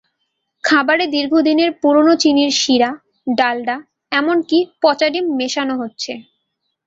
[0.63, 2.91] খাবারে দীর্ঘদিনের পুরোনো চিনির সিরা,
[3.31, 3.77] ডালডা,
[4.11, 6.11] এমনকি পচা ডিম মেশানো হচ্ছে।